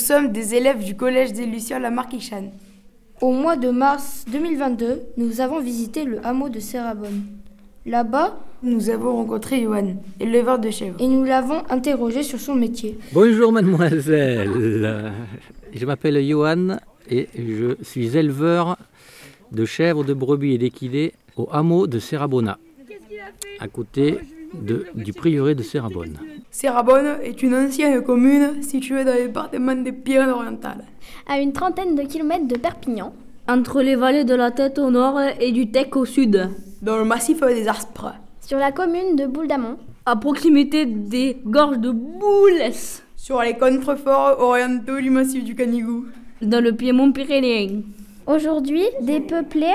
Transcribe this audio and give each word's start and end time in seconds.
sommes 0.00 0.32
des 0.32 0.54
élèves 0.54 0.82
du 0.82 0.96
collège 0.96 1.32
des 1.32 1.46
Lucioles 1.46 1.84
à 1.84 1.90
Marquichan. 1.90 2.50
Au 3.20 3.32
mois 3.32 3.56
de 3.56 3.70
mars 3.70 4.24
2022, 4.32 5.02
nous 5.18 5.40
avons 5.40 5.60
visité 5.60 6.04
le 6.04 6.24
hameau 6.26 6.48
de 6.48 6.58
Serrabonne. 6.58 7.22
Là-bas, 7.86 8.38
nous 8.62 8.90
avons 8.90 9.16
rencontré 9.16 9.62
Johan, 9.62 9.96
éleveur 10.18 10.58
de 10.58 10.70
chèvres. 10.70 10.96
Et 11.00 11.06
nous 11.06 11.24
l'avons 11.24 11.62
interrogé 11.70 12.22
sur 12.22 12.40
son 12.40 12.54
métier. 12.54 12.98
Bonjour 13.12 13.52
mademoiselle, 13.52 15.12
je 15.74 15.86
m'appelle 15.86 16.26
Johan 16.26 16.78
et 17.10 17.28
je 17.36 17.76
suis 17.82 18.16
éleveur 18.16 18.76
de 19.52 19.64
chèvres, 19.64 20.04
de 20.04 20.14
brebis 20.14 20.54
et 20.54 20.58
d'équidés 20.58 21.12
au 21.36 21.48
hameau 21.52 21.86
de 21.86 21.98
Serrabona, 21.98 22.58
à 23.58 23.68
côté 23.68 24.18
de, 24.54 24.86
du 24.94 25.12
prieuré 25.12 25.54
de 25.54 25.62
Serrabonne. 25.62 26.16
Serrabonne 26.52 27.18
est 27.22 27.44
une 27.44 27.54
ancienne 27.54 28.02
commune 28.02 28.60
située 28.62 29.04
dans 29.04 29.14
le 29.14 29.28
département 29.28 29.76
des 29.76 29.92
Pyrénées-Orientales. 29.92 30.84
À 31.28 31.38
une 31.38 31.52
trentaine 31.52 31.94
de 31.94 32.02
kilomètres 32.02 32.48
de 32.48 32.58
Perpignan. 32.58 33.12
Entre 33.48 33.82
les 33.82 33.94
vallées 33.94 34.24
de 34.24 34.34
la 34.34 34.50
Tête 34.50 34.80
au 34.80 34.90
nord 34.90 35.20
et 35.38 35.52
du 35.52 35.70
Tech 35.70 35.94
au 35.94 36.04
sud. 36.04 36.50
Dans 36.82 36.96
le 36.96 37.04
massif 37.04 37.40
des 37.40 37.68
Aspres. 37.68 38.14
Sur 38.40 38.58
la 38.58 38.72
commune 38.72 39.14
de 39.14 39.26
Boule-d'Amont. 39.26 39.76
À 40.06 40.16
proximité 40.16 40.86
des 40.86 41.36
gorges 41.46 41.78
de 41.78 41.92
Boules. 41.92 42.72
Sur 43.14 43.42
les 43.42 43.56
contreforts 43.56 44.40
orientaux 44.40 44.98
du 44.98 45.10
massif 45.10 45.44
du 45.44 45.54
Canigou. 45.54 46.06
Dans 46.42 46.62
le 46.62 46.72
Piémont 46.72 47.12
pyrénéen. 47.12 47.82
Aujourd'hui, 48.26 48.84
dépeuplé, 49.02 49.68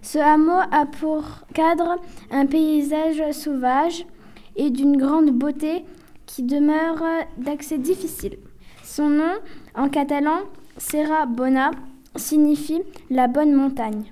ce 0.00 0.18
hameau 0.18 0.58
a 0.72 0.86
pour 0.86 1.22
cadre 1.52 1.96
un 2.30 2.46
paysage 2.46 3.22
sauvage 3.32 4.06
et 4.56 4.70
d'une 4.70 4.96
grande 4.96 5.30
beauté 5.30 5.84
qui 6.26 6.42
demeure 6.42 7.02
d'accès 7.36 7.78
difficile. 7.78 8.38
Son 8.82 9.08
nom, 9.08 9.34
en 9.74 9.88
catalan, 9.88 10.40
Serra 10.76 11.26
Bona, 11.26 11.70
signifie 12.16 12.82
la 13.10 13.26
bonne 13.28 13.52
montagne. 13.54 14.04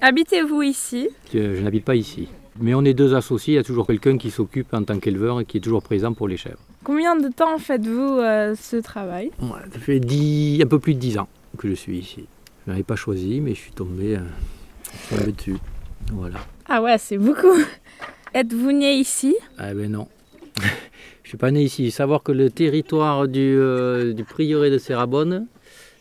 Habitez-vous 0.00 0.62
ici? 0.62 1.08
Je, 1.32 1.54
je 1.56 1.62
n'habite 1.62 1.84
pas 1.84 1.94
ici. 1.94 2.28
Mais 2.58 2.74
on 2.74 2.84
est 2.84 2.94
deux 2.94 3.14
associés, 3.14 3.54
il 3.54 3.56
y 3.56 3.60
a 3.60 3.64
toujours 3.64 3.86
quelqu'un 3.86 4.16
qui 4.16 4.30
s'occupe 4.30 4.72
en 4.72 4.82
tant 4.82 4.98
qu'éleveur 4.98 5.40
et 5.40 5.44
qui 5.44 5.58
est 5.58 5.60
toujours 5.60 5.82
présent 5.82 6.14
pour 6.14 6.26
les 6.26 6.36
chèvres. 6.36 6.58
Combien 6.84 7.16
de 7.16 7.28
temps 7.28 7.58
faites-vous 7.58 8.18
euh, 8.18 8.54
ce 8.54 8.76
travail? 8.76 9.30
Ouais, 9.40 9.60
Ça 9.72 9.78
fait 9.78 10.00
dix, 10.00 10.62
un 10.62 10.66
peu 10.66 10.78
plus 10.78 10.94
de 10.94 10.98
dix 10.98 11.18
ans 11.18 11.28
que 11.58 11.68
je 11.68 11.74
suis 11.74 11.98
ici. 11.98 12.26
Je 12.66 12.70
n'avais 12.70 12.82
pas 12.82 12.96
choisi, 12.96 13.40
mais 13.40 13.54
je 13.54 13.60
suis 13.60 13.72
tombé, 13.72 14.16
euh, 14.16 14.20
tombé 15.10 15.32
dessus. 15.32 15.56
Voilà. 16.12 16.38
Ah 16.68 16.82
ouais, 16.82 16.98
c'est 16.98 17.18
beaucoup. 17.18 17.56
Êtes-vous 18.34 18.72
né 18.72 18.94
ici? 18.94 19.36
Ah 19.56 19.72
ben 19.72 19.90
non. 19.90 20.08
je 21.22 21.28
suis 21.28 21.38
pas 21.38 21.50
né 21.50 21.62
ici. 21.62 21.90
Savoir 21.90 22.22
que 22.22 22.32
le 22.32 22.50
territoire 22.50 23.28
du, 23.28 23.56
euh, 23.56 24.12
du 24.12 24.24
prieuré 24.24 24.70
de 24.70 24.78
Serrabonne, 24.78 25.46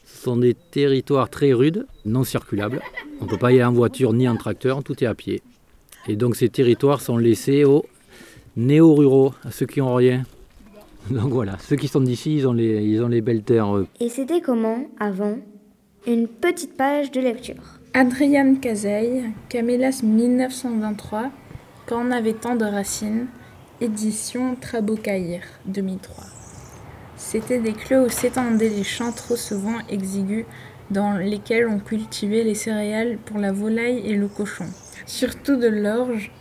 ce 0.05 0.23
sont 0.23 0.37
des 0.37 0.55
territoires 0.55 1.29
très 1.29 1.53
rudes, 1.53 1.85
non 2.05 2.23
circulables. 2.23 2.81
On 3.21 3.25
ne 3.25 3.29
peut 3.29 3.37
pas 3.37 3.51
y 3.51 3.55
aller 3.55 3.63
en 3.63 3.73
voiture 3.73 4.11
ni 4.13 4.27
en 4.27 4.35
tracteur, 4.37 4.83
tout 4.83 5.03
est 5.03 5.07
à 5.07 5.13
pied. 5.13 5.43
Et 6.07 6.15
donc 6.15 6.35
ces 6.35 6.49
territoires 6.49 7.01
sont 7.01 7.17
laissés 7.17 7.63
aux 7.63 7.85
néo-ruraux, 8.55 9.33
à 9.43 9.51
ceux 9.51 9.65
qui 9.67 9.79
n'ont 9.79 9.95
rien. 9.95 10.23
Donc 11.11 11.31
voilà, 11.31 11.57
ceux 11.59 11.75
qui 11.75 11.87
sont 11.87 12.01
d'ici, 12.01 12.37
ils, 12.37 12.47
ont 12.47 12.53
les, 12.53 12.83
ils 12.83 13.03
ont 13.03 13.07
les 13.07 13.21
belles 13.21 13.43
terres. 13.43 13.83
Et 13.99 14.09
c'était 14.09 14.41
comment, 14.41 14.87
avant 14.99 15.37
Une 16.07 16.27
petite 16.27 16.75
page 16.75 17.11
de 17.11 17.21
lecture? 17.21 17.74
Adriane 17.97 18.59
Cazeille, 18.59 19.23
Camélas 19.47 20.01
1923, 20.03 21.31
Quand 21.85 22.05
on 22.05 22.11
avait 22.11 22.33
tant 22.33 22.57
de 22.57 22.65
racines, 22.65 23.27
édition 23.79 24.57
Trabocaïr 24.59 25.39
2003. 25.67 26.25
C'était 27.15 27.59
des 27.59 27.71
clos 27.71 28.07
où 28.07 28.09
s'étendaient 28.09 28.67
les 28.67 28.83
champs 28.83 29.13
trop 29.13 29.37
souvent 29.37 29.77
exigus 29.87 30.43
dans 30.91 31.13
lesquels 31.13 31.69
on 31.69 31.79
cultivait 31.79 32.43
les 32.43 32.53
céréales 32.53 33.17
pour 33.23 33.37
la 33.37 33.53
volaille 33.53 34.05
et 34.05 34.15
le 34.15 34.27
cochon. 34.27 34.65
Surtout 35.05 35.55
de 35.55 35.69
l'orge, 35.69 36.33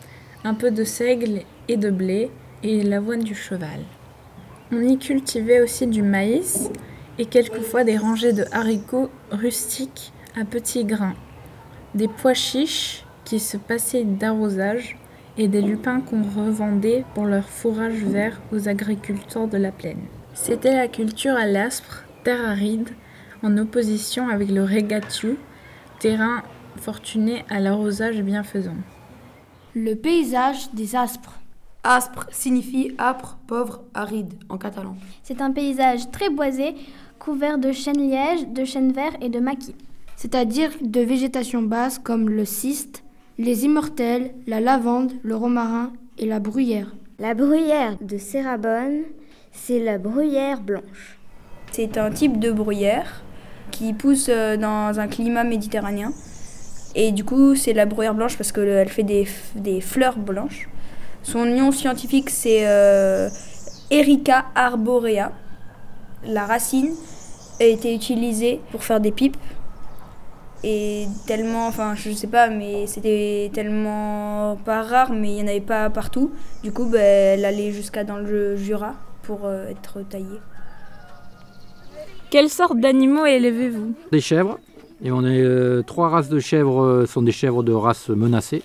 un 0.43 0.55
peu 0.55 0.73
de 0.73 0.83
seigle 0.83 1.43
et 1.69 1.77
de 1.77 1.91
blé 1.91 2.33
et 2.65 2.83
l'avoine 2.83 3.23
du 3.23 3.37
cheval. 3.37 3.85
On 4.73 4.83
y 4.83 4.99
cultivait 4.99 5.61
aussi 5.61 5.87
du 5.87 6.03
maïs 6.03 6.69
et 7.21 7.27
quelquefois 7.27 7.85
des 7.85 7.97
rangées 7.97 8.33
de 8.33 8.45
haricots 8.51 9.11
rustiques 9.31 10.13
à 10.37 10.45
petits 10.45 10.85
grains, 10.85 11.15
des 11.95 12.09
pois 12.09 12.35
chiches 12.35 13.05
qui 13.25 13.41
se 13.41 13.57
passaient 13.57 14.05
d'arrosage 14.05 14.99
et 15.37 15.49
des 15.49 15.63
lupins 15.63 16.01
qu'on 16.01 16.23
revendait 16.23 17.05
pour 17.15 17.25
leur 17.25 17.49
fourrage 17.49 18.03
vert 18.05 18.41
aux 18.53 18.69
agriculteurs 18.69 19.49
de 19.49 19.57
la 19.57 19.73
plaine. 19.73 20.03
C'était 20.35 20.75
la 20.75 20.89
culture 20.89 21.35
à 21.35 21.47
l'aspre, 21.47 22.05
terre 22.25 22.45
aride, 22.45 22.91
en 23.43 23.57
opposition 23.59 24.29
avec 24.29 24.51
le 24.51 24.63
régatu, 24.63 25.37
terrain 25.99 26.43
fortuné 26.77 27.45
à 27.51 27.61
l'arrosage 27.61 28.21
bienfaisant. 28.23 28.77
Le 29.75 29.95
paysage 29.95 30.73
des 30.73 30.97
aspres. 30.97 31.41
Aspre 31.83 32.27
signifie 32.31 32.95
âpre, 32.99 33.37
pauvre, 33.47 33.83
aride 33.93 34.35
en 34.49 34.57
catalan. 34.57 34.97
C'est 35.23 35.43
un 35.43 35.51
paysage 35.51 36.11
très 36.11 36.31
boisé, 36.31 36.75
couvert 37.19 37.59
de 37.59 37.73
chênes 37.73 38.09
lièges, 38.09 38.49
de 38.49 38.65
chênes 38.65 38.93
verts 38.93 39.17
et 39.21 39.29
de 39.29 39.39
maquis. 39.39 39.75
C'est-à-dire 40.17 40.71
de 40.81 41.01
végétation 41.01 41.63
basse 41.63 41.99
comme 41.99 42.29
le 42.31 42.45
cyste, 42.45 43.05
les 43.39 43.65
immortels, 43.65 44.35
la 44.47 44.61
lavande, 44.61 45.13
le 45.23 45.37
romarin 45.37 45.93
et 46.19 46.27
la 46.27 46.41
bruyère. 46.41 46.95
La 47.19 47.35
bruyère 47.35 47.97
de 48.01 48.19
Serrabonne, 48.19 49.03
c'est 49.53 49.79
la 49.79 49.99
bruyère 49.99 50.61
blanche. 50.61 51.19
C'est 51.73 51.99
un 51.99 52.11
type 52.11 52.39
de 52.39 52.53
bruyère 52.53 53.23
qui 53.71 53.93
pousse 53.93 54.29
dans 54.29 54.99
un 54.99 55.09
climat 55.09 55.45
méditerranéen. 55.45 56.13
Et 56.95 57.11
du 57.11 57.25
coup, 57.25 57.57
c'est 57.57 57.73
la 57.73 57.87
bruyère 57.87 58.15
blanche 58.15 58.37
parce 58.37 58.53
qu'elle 58.53 58.89
fait 58.89 59.03
des, 59.03 59.27
des, 59.57 59.81
fleurs 59.81 60.17
blanches. 60.17 60.69
Son 61.23 61.45
nom 61.45 61.73
scientifique, 61.73 62.31
c'est 62.31 62.67
euh, 62.67 63.29
Erica 63.91 64.47
arborea. 64.55 65.33
La 66.27 66.47
racine 66.47 66.91
a 67.61 67.65
été 67.65 67.95
utilisée 67.95 68.61
pour 68.71 68.85
faire 68.85 69.01
des 69.01 69.11
pipes. 69.11 69.37
Et 70.67 71.07
tellement, 71.27 71.67
enfin, 71.67 71.95
je 71.95 72.11
sais 72.13 72.27
pas, 72.27 72.49
mais 72.49 72.87
c'était 72.87 73.51
tellement 73.53 74.57
pas 74.65 74.83
rare, 74.83 75.13
mais 75.13 75.29
il 75.29 75.35
n'y 75.35 75.43
en 75.43 75.47
avait 75.49 75.61
pas 75.61 75.91
partout. 75.91 76.31
Du 76.63 76.73
coup, 76.73 76.87
bah, 76.87 77.01
elle 77.01 77.45
allait 77.45 77.71
jusqu'à 77.71 78.03
dans 78.03 78.17
le 78.17 78.57
Jura 78.57 78.95
pour 79.25 79.41
euh, 79.45 79.69
être 79.69 80.01
taillée. 80.09 80.41
Quelle 82.31 82.49
sorte 82.49 82.79
d'animaux 82.79 83.27
élevez-vous? 83.27 83.93
Des 84.11 84.23
chèvres. 84.23 84.59
Et 85.05 85.13
on 85.13 85.23
est 85.27 85.43
euh, 85.43 85.83
trois 85.83 86.09
races 86.09 86.31
de 86.31 86.41
chèvres 86.41 86.83
euh, 86.83 87.07
sont 87.07 87.21
des 87.21 87.33
chèvres 87.33 87.63
de 87.63 87.73
race 87.73 88.09
menacée. 88.09 88.63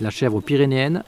La 0.00 0.08
chèvre 0.08 0.40
pyrénéenne, 0.40 1.04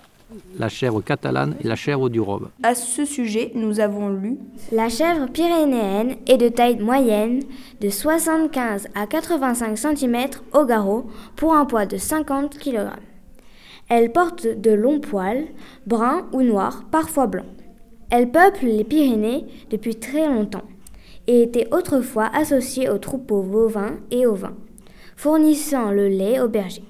la 0.58 0.68
chèvre 0.68 1.02
catalane 1.02 1.54
et 1.62 1.68
la 1.68 1.76
chèvre 1.76 2.08
du 2.08 2.20
Robe. 2.20 2.48
À 2.62 2.74
ce 2.74 3.04
sujet, 3.04 3.52
nous 3.54 3.80
avons 3.80 4.08
lu 4.08 4.38
La 4.70 4.88
chèvre 4.88 5.26
pyrénéenne 5.26 6.16
est 6.26 6.36
de 6.36 6.48
taille 6.48 6.78
moyenne 6.78 7.42
de 7.80 7.88
75 7.88 8.88
à 8.94 9.06
85 9.06 9.76
cm 9.76 10.16
au 10.52 10.64
garrot 10.64 11.06
pour 11.36 11.54
un 11.54 11.64
poids 11.64 11.86
de 11.86 11.96
50 11.96 12.58
kg. 12.58 12.90
Elle 13.88 14.12
porte 14.12 14.46
de 14.46 14.70
longs 14.70 15.00
poils, 15.00 15.44
bruns 15.86 16.26
ou 16.32 16.42
noirs, 16.42 16.84
parfois 16.90 17.26
blancs. 17.26 17.46
Elle 18.10 18.30
peuple 18.30 18.66
les 18.66 18.84
Pyrénées 18.84 19.46
depuis 19.70 19.96
très 19.96 20.26
longtemps 20.26 20.64
et 21.26 21.42
était 21.42 21.68
autrefois 21.72 22.30
associée 22.34 22.88
aux 22.88 22.98
troupeaux 22.98 23.42
bovins 23.42 23.96
et 24.10 24.26
aux 24.26 24.34
vins, 24.34 24.56
fournissant 25.16 25.90
le 25.90 26.08
lait 26.08 26.40
aux 26.40 26.48
bergers. 26.48 26.84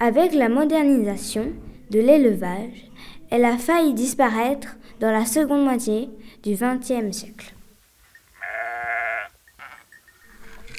Avec 0.00 0.34
la 0.34 0.48
modernisation 0.48 1.52
de 1.90 2.00
l'élevage, 2.00 2.90
elle 3.30 3.44
a 3.44 3.58
failli 3.58 3.94
disparaître 3.94 4.76
dans 5.00 5.10
la 5.10 5.24
seconde 5.24 5.64
moitié 5.64 6.08
du 6.42 6.52
XXe 6.52 7.16
siècle. 7.16 7.54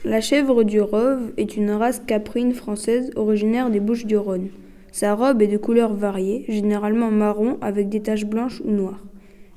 La 0.05 0.21
chèvre 0.21 0.63
du 0.63 0.79
Rove 0.79 1.33
est 1.37 1.57
une 1.57 1.71
race 1.71 2.01
caprine 2.07 2.53
française 2.53 3.11
originaire 3.15 3.69
des 3.69 3.81
Bouches-du-Rhône. 3.81 4.49
Sa 4.91 5.13
robe 5.13 5.41
est 5.41 5.47
de 5.47 5.57
couleurs 5.57 5.93
variées, 5.93 6.45
généralement 6.47 7.11
marron 7.11 7.57
avec 7.61 7.89
des 7.89 8.01
taches 8.01 8.25
blanches 8.25 8.61
ou 8.63 8.71
noires. 8.71 9.03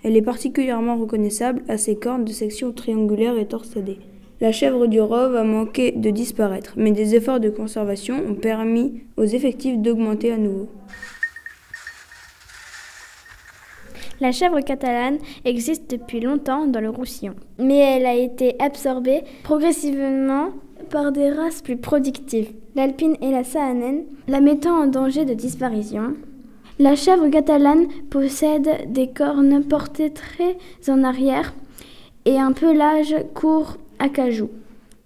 Elle 0.02 0.16
est 0.16 0.22
particulièrement 0.22 0.96
reconnaissable 0.96 1.62
à 1.68 1.78
ses 1.78 1.96
cornes 1.96 2.24
de 2.24 2.32
section 2.32 2.72
triangulaire 2.72 3.38
et 3.38 3.46
torsadées. 3.46 4.00
La 4.40 4.50
chèvre 4.50 4.88
du 4.88 5.00
Rove 5.00 5.36
a 5.36 5.44
manqué 5.44 5.92
de 5.92 6.10
disparaître, 6.10 6.74
mais 6.76 6.90
des 6.90 7.14
efforts 7.14 7.38
de 7.38 7.48
conservation 7.48 8.16
ont 8.28 8.34
permis 8.34 9.04
aux 9.16 9.24
effectifs 9.24 9.78
d'augmenter 9.78 10.32
à 10.32 10.38
nouveau. 10.38 10.68
La 14.22 14.30
chèvre 14.30 14.60
catalane 14.60 15.18
existe 15.44 15.90
depuis 15.90 16.20
longtemps 16.20 16.68
dans 16.68 16.78
le 16.78 16.90
Roussillon, 16.90 17.34
mais 17.58 17.78
elle 17.78 18.06
a 18.06 18.14
été 18.14 18.54
absorbée 18.60 19.24
progressivement 19.42 20.50
par 20.90 21.10
des 21.10 21.32
races 21.32 21.60
plus 21.60 21.76
productives, 21.76 22.52
l'alpine 22.76 23.16
et 23.20 23.32
la 23.32 23.42
sahanène, 23.42 24.04
la 24.28 24.40
mettant 24.40 24.80
en 24.80 24.86
danger 24.86 25.24
de 25.24 25.34
disparition. 25.34 26.14
La 26.78 26.94
chèvre 26.94 27.28
catalane 27.30 27.88
possède 28.10 28.92
des 28.92 29.08
cornes 29.08 29.64
portées 29.64 30.12
très 30.12 30.56
en 30.86 31.02
arrière 31.02 31.52
et 32.24 32.38
un 32.38 32.52
pelage 32.52 33.16
court 33.34 33.76
acajou. 33.98 34.50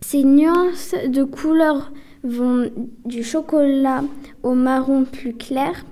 Ces 0.02 0.24
nuances 0.24 0.94
de 1.08 1.24
couleurs 1.24 1.90
vont 2.22 2.70
du 3.06 3.24
chocolat 3.24 4.04
au 4.42 4.52
marron 4.52 5.04
plus 5.04 5.32
clair 5.32 5.86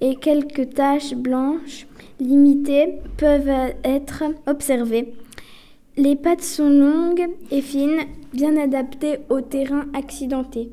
et 0.00 0.16
quelques 0.16 0.74
taches 0.74 1.14
blanches 1.14 1.86
limitées 2.20 3.00
peuvent 3.16 3.72
être 3.84 4.24
observées. 4.46 5.14
Les 5.96 6.14
pattes 6.14 6.42
sont 6.42 6.68
longues 6.68 7.28
et 7.50 7.60
fines, 7.60 8.02
bien 8.32 8.56
adaptées 8.56 9.18
au 9.30 9.40
terrain 9.40 9.86
accidenté. 9.94 10.70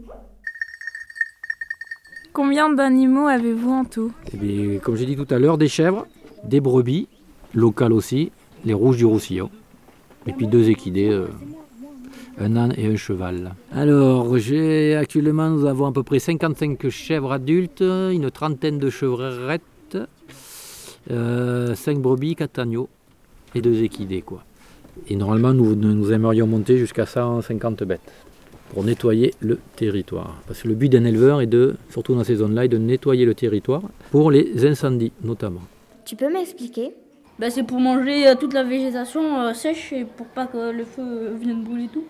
Combien 2.33 2.69
d'animaux 2.69 3.27
avez-vous 3.27 3.71
en 3.71 3.85
tout? 3.85 4.11
Eh 4.33 4.37
bien, 4.37 4.79
comme 4.79 4.95
j'ai 4.95 5.05
dit 5.05 5.15
tout 5.15 5.33
à 5.33 5.39
l'heure, 5.39 5.57
des 5.57 5.69
chèvres, 5.69 6.05
des 6.43 6.59
brebis, 6.59 7.07
locales 7.53 7.93
aussi, 7.93 8.31
les 8.65 8.73
rouges 8.73 8.97
du 8.97 9.05
Roussillon, 9.05 9.49
et 10.27 10.33
puis 10.33 10.45
deux 10.45 10.69
équidés, 10.69 11.09
euh, 11.09 11.27
un 12.39 12.55
âne 12.55 12.73
et 12.77 12.87
un 12.87 12.95
cheval. 12.95 13.53
Alors, 13.71 14.37
j'ai 14.37 14.95
actuellement, 14.95 15.49
nous 15.49 15.65
avons 15.65 15.85
à 15.85 15.91
peu 15.91 16.03
près 16.03 16.19
55 16.19 16.89
chèvres 16.89 17.31
adultes, 17.31 17.81
une 17.81 18.29
trentaine 18.31 18.77
de 18.77 18.89
chevrettes, 18.89 19.97
euh, 21.11 21.75
5 21.75 21.99
brebis, 21.99 22.35
4 22.35 22.59
agneaux 22.59 22.89
et 23.53 23.61
deux 23.61 23.83
équidés. 23.83 24.21
Quoi. 24.21 24.43
Et 25.07 25.15
normalement, 25.15 25.53
nous, 25.53 25.75
nous 25.75 26.11
aimerions 26.11 26.47
monter 26.47 26.77
jusqu'à 26.77 27.05
150 27.05 27.83
bêtes 27.83 28.01
pour 28.69 28.83
nettoyer 28.83 29.33
le 29.39 29.59
territoire. 29.75 30.41
Parce 30.47 30.63
que 30.63 30.67
le 30.67 30.75
but 30.75 30.89
d'un 30.89 31.05
éleveur 31.05 31.41
est 31.41 31.47
de, 31.47 31.75
surtout 31.89 32.15
dans 32.15 32.23
ces 32.23 32.35
zones-là, 32.35 32.65
est 32.65 32.69
de 32.69 32.77
nettoyer 32.77 33.25
le 33.25 33.33
territoire 33.33 33.83
pour 34.11 34.31
les 34.31 34.65
incendies 34.65 35.11
notamment. 35.23 35.61
Tu 36.03 36.15
peux 36.15 36.31
m'expliquer? 36.31 36.91
Ben, 37.37 37.49
c'est 37.49 37.63
pour 37.63 37.79
manger 37.79 38.27
euh, 38.27 38.35
toute 38.35 38.53
la 38.53 38.63
végétation 38.63 39.41
euh, 39.41 39.53
sèche 39.53 39.91
et 39.91 40.05
pour 40.05 40.25
pas 40.27 40.47
que 40.47 40.71
le 40.71 40.85
feu 40.85 41.35
vienne 41.39 41.63
brûler 41.63 41.89
tout. 41.91 42.05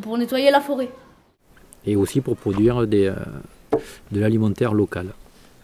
Pour 0.00 0.18
nettoyer 0.18 0.50
la 0.50 0.60
forêt. 0.60 0.90
Et 1.86 1.96
aussi 1.96 2.20
pour 2.20 2.36
produire 2.36 2.86
des, 2.86 3.06
euh, 3.06 3.14
de 4.12 4.20
l'alimentaire 4.20 4.74
local. 4.74 5.08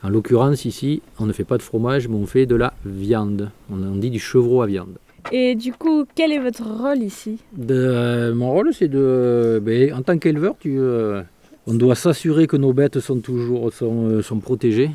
En 0.02 0.08
l'occurrence, 0.08 0.64
ici, 0.64 1.02
on 1.18 1.26
ne 1.26 1.32
fait 1.32 1.44
pas 1.44 1.56
de 1.56 1.62
fromage, 1.62 2.08
mais 2.08 2.16
on 2.16 2.26
fait 2.26 2.46
de 2.46 2.56
la 2.56 2.74
viande. 2.84 3.50
On, 3.72 3.96
dit 3.96 4.10
du 4.10 4.18
chevreau 4.18 4.62
à 4.62 4.66
viande. 4.66 4.96
Et 5.32 5.54
du 5.54 5.72
coup, 5.72 6.04
quel 6.14 6.32
est 6.32 6.38
votre 6.38 6.64
rôle 6.64 6.98
ici? 6.98 7.38
De, 7.56 7.74
euh, 7.74 8.34
mon 8.34 8.52
rôle, 8.52 8.74
c'est 8.74 8.88
de. 8.88 9.60
ben, 9.64 9.94
en 9.94 10.02
tant 10.02 10.18
qu'éleveur, 10.18 10.56
tu, 10.60 10.78
euh, 10.78 11.22
on 11.66 11.74
doit 11.74 11.94
s'assurer 11.94 12.46
que 12.46 12.56
nos 12.56 12.74
bêtes 12.74 13.00
sont 13.00 13.20
toujours 13.20 13.72
sont, 13.72 14.08
euh, 14.08 14.22
sont 14.22 14.38
protégées, 14.38 14.90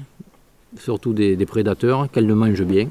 surtout 0.77 1.13
des, 1.13 1.35
des 1.35 1.45
prédateurs, 1.47 2.09
qu'elles 2.11 2.27
le 2.27 2.35
mangent 2.35 2.63
bien. 2.63 2.87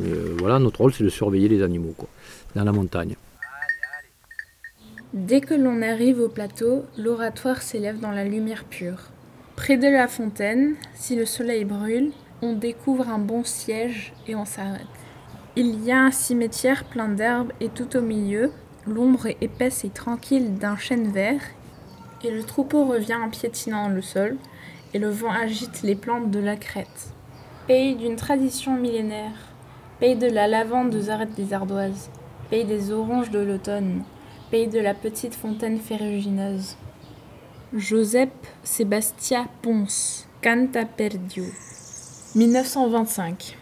Euh, 0.00 0.34
voilà, 0.38 0.58
notre 0.58 0.80
rôle, 0.80 0.92
c'est 0.92 1.04
de 1.04 1.10
surveiller 1.10 1.48
les 1.48 1.62
animaux 1.62 1.94
quoi, 1.96 2.08
dans 2.54 2.64
la 2.64 2.72
montagne. 2.72 3.14
Dès 5.14 5.40
que 5.40 5.54
l'on 5.54 5.80
arrive 5.80 6.18
au 6.18 6.28
plateau, 6.28 6.86
l'oratoire 6.98 7.62
s'élève 7.62 8.00
dans 8.00 8.10
la 8.10 8.24
lumière 8.24 8.64
pure. 8.64 9.10
Près 9.54 9.76
de 9.76 9.86
la 9.86 10.08
fontaine, 10.08 10.74
si 10.92 11.14
le 11.14 11.24
soleil 11.24 11.64
brûle, 11.64 12.10
on 12.42 12.54
découvre 12.54 13.08
un 13.08 13.20
bon 13.20 13.44
siège 13.44 14.12
et 14.26 14.34
on 14.34 14.44
s'arrête. 14.44 14.82
Il 15.54 15.84
y 15.84 15.92
a 15.92 16.00
un 16.00 16.10
cimetière 16.10 16.82
plein 16.82 17.08
d'herbes 17.08 17.52
et 17.60 17.68
tout 17.68 17.96
au 17.96 18.00
milieu, 18.00 18.50
l'ombre 18.88 19.26
est 19.26 19.36
épaisse 19.40 19.84
et 19.84 19.88
tranquille 19.88 20.58
d'un 20.58 20.76
chêne 20.76 21.12
vert, 21.12 21.42
et 22.24 22.32
le 22.32 22.42
troupeau 22.42 22.84
revient 22.84 23.14
en 23.14 23.30
piétinant 23.30 23.88
le 23.88 24.02
sol, 24.02 24.36
et 24.94 24.98
le 24.98 25.10
vent 25.10 25.30
agite 25.30 25.82
les 25.84 25.94
plantes 25.94 26.32
de 26.32 26.40
la 26.40 26.56
crête. 26.56 27.14
Pays 27.68 27.94
d'une 27.94 28.16
tradition 28.16 28.74
millénaire, 28.74 29.54
pays 30.00 30.16
de 30.16 30.26
la 30.26 30.48
lavande 30.48 30.90
de 30.90 31.02
Zarette 31.02 31.36
des 31.36 31.52
Ardoises, 31.52 32.10
pays 32.50 32.64
des 32.64 32.90
oranges 32.90 33.30
de 33.30 33.38
l'automne, 33.38 34.02
de 34.54 34.78
la 34.78 34.94
petite 34.94 35.34
fontaine 35.34 35.80
ferrugineuse. 35.80 36.76
Joseph 37.76 38.30
Sébastien 38.62 39.48
Ponce, 39.62 40.28
Canta 40.42 40.84
Perdio, 40.84 41.44
1925. 42.36 43.56